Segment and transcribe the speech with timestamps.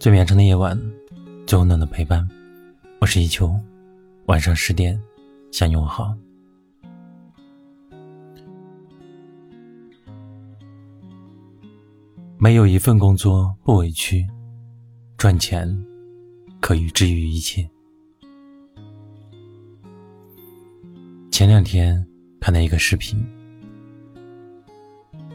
[0.00, 0.80] 最绵长的夜晚，
[1.46, 2.26] 最温暖的陪伴。
[3.02, 3.54] 我是一秋，
[4.24, 4.98] 晚上十点
[5.52, 6.16] 向你问好。
[12.38, 14.26] 没有一份工作不委屈，
[15.18, 15.68] 赚钱
[16.62, 17.68] 可以治愈一切。
[21.30, 22.02] 前两天
[22.40, 23.22] 看到一个视频，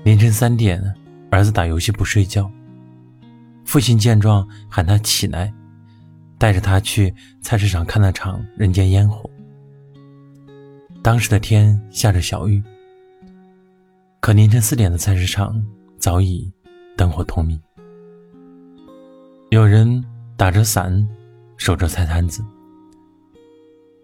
[0.04, 0.82] 凌晨三点，
[1.30, 2.50] 儿子打游戏不睡觉。
[3.76, 5.54] 父亲见状，喊他起来，
[6.38, 9.30] 带着他去菜市场看了场人间烟火。
[11.04, 12.64] 当时的天下着小雨，
[14.22, 15.62] 可凌晨四点的菜市场
[15.98, 16.50] 早已
[16.96, 17.62] 灯火通明。
[19.50, 20.02] 有人
[20.38, 21.06] 打着伞，
[21.58, 22.42] 守着菜摊子；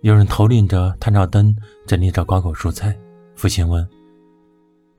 [0.02, 1.56] 有人头领着探照灯，
[1.88, 2.94] 整理着瓜果蔬菜。
[3.36, 3.88] 父亲问：“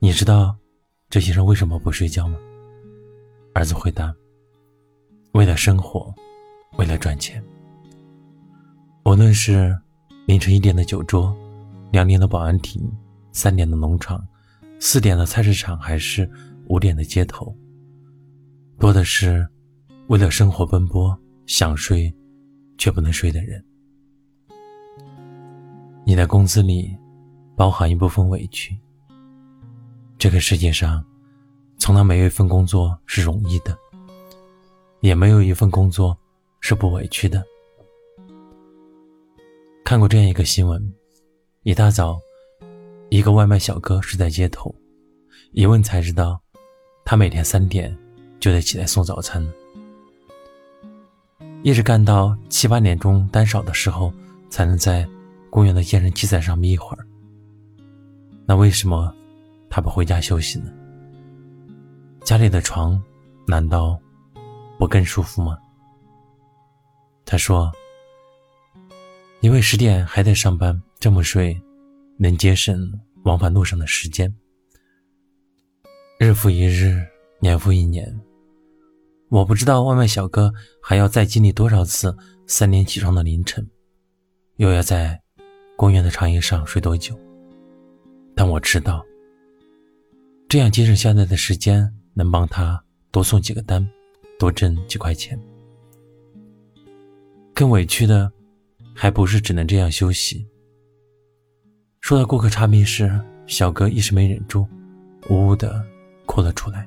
[0.01, 0.55] 你知道
[1.11, 2.39] 这些人为什么不睡觉吗？”
[3.53, 4.11] 儿子回答。
[5.33, 6.13] 为了生活，
[6.77, 7.43] 为了赚钱。
[9.03, 9.75] 无论是
[10.27, 11.35] 凌晨一点的酒桌，
[11.91, 12.87] 两点的保安亭，
[13.31, 14.23] 三点的农场，
[14.79, 16.29] 四点的菜市场，还是
[16.67, 17.51] 五点的街头，
[18.77, 19.47] 多的是
[20.07, 22.13] 为了生活奔波，想睡
[22.77, 23.63] 却不能睡的人。
[26.05, 26.95] 你的工资里
[27.55, 28.77] 包含一部分委屈。
[30.19, 31.03] 这个世界上，
[31.79, 33.75] 从来没有一份工作是容易的。
[35.03, 36.17] 也没有一份工作
[36.61, 37.43] 是不委屈的。
[39.83, 40.81] 看过这样一个新闻：
[41.63, 42.17] 一大早，
[43.09, 44.73] 一个外卖小哥睡在街头，
[45.51, 46.41] 一问才知道，
[47.03, 47.93] 他每天三点
[48.39, 49.45] 就得起来送早餐，
[51.63, 54.09] 一直干到七八点钟单少的时候，
[54.49, 55.05] 才能在
[55.49, 57.05] 公园的健身器材上眯一会儿。
[58.45, 59.13] 那为什么
[59.69, 60.71] 他不回家休息呢？
[62.23, 62.97] 家里的床
[63.45, 63.99] 难道？
[64.77, 65.57] 不更舒服吗？
[67.25, 67.71] 他说
[69.39, 71.59] ：“因为十点还在上班，这么睡
[72.17, 72.91] 能节省
[73.23, 74.33] 往返路上的时间。
[76.19, 77.01] 日复一日，
[77.39, 78.21] 年复一年，
[79.29, 82.15] 我不知道外卖小哥还要再经历多少次
[82.45, 83.65] 三点起床的凌晨，
[84.57, 85.19] 又要在
[85.77, 87.17] 公园的长椅上睡多久。
[88.35, 89.03] 但我知道，
[90.49, 93.89] 这样节省下来的时间能帮他多送几个单。”
[94.39, 95.39] 多挣几块钱，
[97.53, 98.31] 更委屈的，
[98.93, 100.45] 还不是只能这样休息。
[102.01, 104.67] 说到顾客差评时，小哥一时没忍住，
[105.29, 105.81] 呜呜的
[106.25, 106.85] 哭了出来。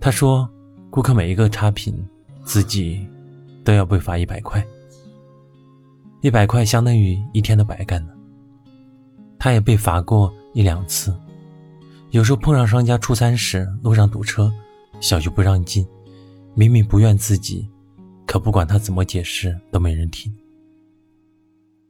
[0.00, 0.48] 他说
[0.88, 2.02] ：“顾客每一个差评，
[2.42, 3.06] 自己
[3.62, 4.64] 都要被罚一百块，
[6.22, 8.14] 一百块相当于一天的白干了。
[9.38, 11.14] 他也被罚过一两次，
[12.10, 14.50] 有时候碰上商家出餐时，路上堵车。”
[15.00, 15.86] 小区不让进，
[16.54, 17.68] 明明不怨自己，
[18.26, 20.32] 可不管他怎么解释都没人听。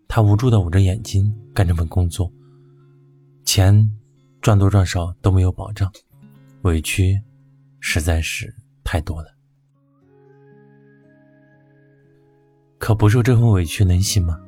[0.07, 2.33] 他无助的捂着眼睛干这份工作，
[3.45, 3.91] 钱
[4.41, 5.91] 赚多赚少都没有保障，
[6.63, 7.21] 委屈
[7.81, 8.55] 实在是
[8.85, 9.29] 太多了。
[12.79, 14.41] 可不受这份委屈能行吗？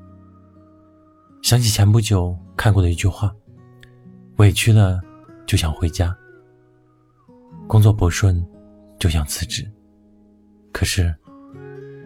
[1.43, 3.34] 想起前不久看过的一句话：
[4.37, 5.00] 委屈了
[5.47, 6.17] 就想回家，
[7.72, 8.47] 工作不顺。
[8.99, 9.69] 就想辞职，
[10.72, 11.12] 可是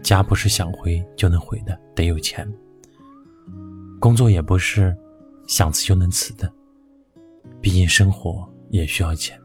[0.01, 2.47] 家不是想回就能回的，得有钱；
[4.01, 4.97] 工作也不是
[5.47, 6.51] 想辞就能辞的，
[7.61, 9.39] 毕竟生活也需要钱。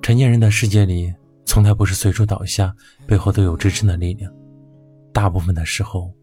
[0.00, 1.12] 成年人的世界里，
[1.44, 2.74] 从来不是随处倒下，
[3.06, 4.32] 背后都有支撑的力量。
[5.12, 6.14] 大部分的时候，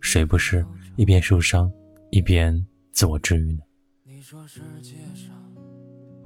[0.00, 1.72] 谁不是一边受伤
[2.10, 3.64] 一边自我治愈呢？
[4.04, 5.34] 你说世界上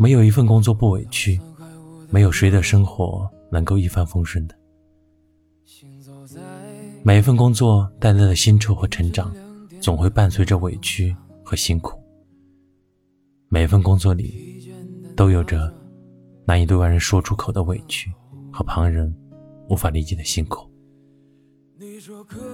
[0.00, 1.38] 没有一份工作不委屈。
[2.09, 4.55] 没有谁的生活能够一帆风顺的。
[7.05, 9.33] 每一份工作带来的薪酬和成长，
[9.81, 12.03] 总会伴随着委屈和辛苦。
[13.49, 14.72] 每一份工作里，
[15.15, 15.72] 都有着
[16.47, 18.10] 难以对外人说出口的委屈
[18.51, 19.15] 和旁人
[19.69, 20.69] 无法理解的辛苦。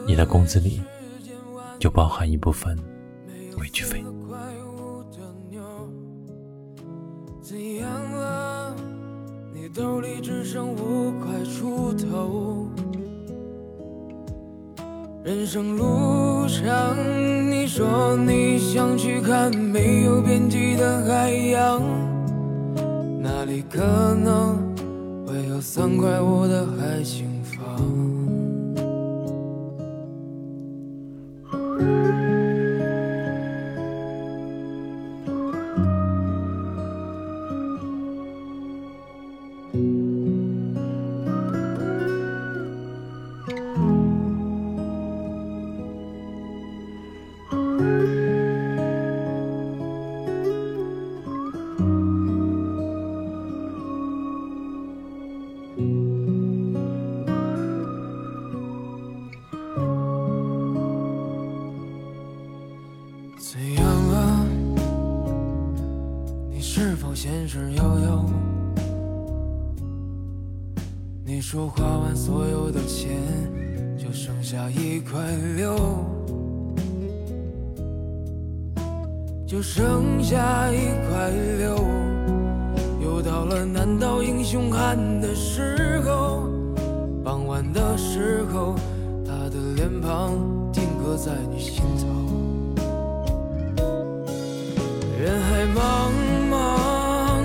[0.06, 0.82] 你的工资里，
[1.78, 2.76] 就包含一部分
[3.58, 4.04] 委屈费。
[10.20, 12.66] 只剩五块出头，
[15.22, 16.96] 人生路上，
[17.50, 21.82] 你说你想去看没有边际的海洋，
[23.20, 23.80] 那里可
[24.14, 24.56] 能
[25.26, 27.56] 会有三块五的海景房。
[63.96, 64.14] 想问
[66.50, 68.26] 你是否闲事悠悠？
[71.24, 73.16] 你说花完所有的钱，
[73.96, 75.18] 就剩下一块
[75.56, 75.74] 六，
[79.46, 80.76] 就剩下一
[81.08, 81.82] 块六。
[83.00, 86.50] 又到了难倒英雄汉的时候，
[87.24, 88.74] 傍晚的时候，
[89.24, 90.34] 他的脸庞
[90.70, 92.45] 定格在你心头。
[95.26, 96.12] 人海茫
[96.48, 96.54] 茫，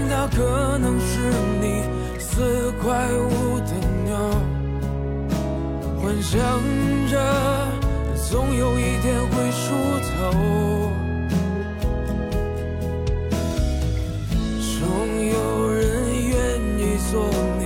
[0.08, 1.18] 它可能是
[1.60, 1.82] 你
[2.20, 3.74] 四块五的
[4.06, 4.16] 妞，
[6.00, 6.38] 幻想
[7.10, 7.18] 着
[8.30, 9.74] 总有一天会出
[10.06, 10.12] 头，
[14.78, 14.80] 总
[15.26, 15.82] 有人
[16.30, 16.80] 愿意
[17.12, 17.26] 做
[17.58, 17.62] 你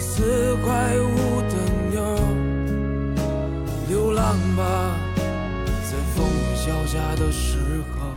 [0.00, 1.54] 四块五的
[1.90, 1.98] 妞，
[3.88, 4.62] 流浪吧，
[5.90, 7.58] 在风雨交加的时
[7.98, 8.14] 候。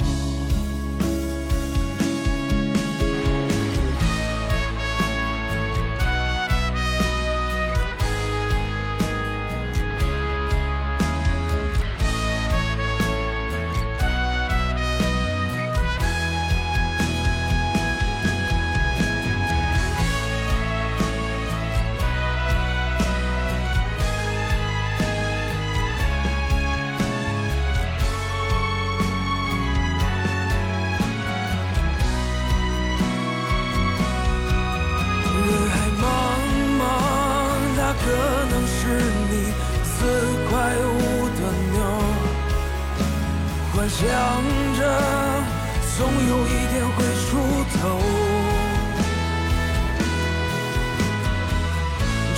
[43.90, 44.08] 想
[44.78, 44.80] 着
[45.98, 47.30] 总有一天会出
[47.74, 47.78] 头，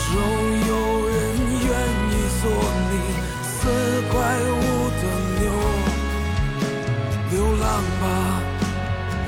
[0.08, 0.12] 总
[0.68, 0.72] 有
[1.08, 1.14] 人
[1.62, 1.70] 愿
[2.10, 2.12] 意
[2.42, 2.44] 做
[2.90, 2.92] 你
[3.44, 3.52] 四
[4.10, 4.12] 块
[4.50, 4.52] 五
[4.98, 5.04] 的
[5.40, 5.44] 妞，
[7.30, 7.64] 流浪
[8.02, 8.04] 吧，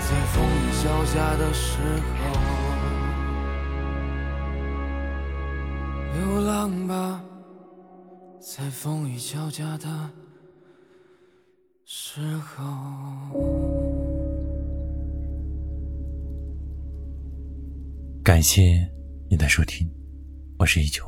[0.02, 1.68] 在风雨交加的时
[2.18, 2.22] 候。
[6.18, 6.52] 流浪
[6.88, 7.22] 吧，
[8.40, 9.88] 在风雨交加的
[12.16, 12.64] 时候。
[18.24, 18.88] 感谢
[19.32, 19.90] 你的收听，
[20.60, 21.04] 我是一九，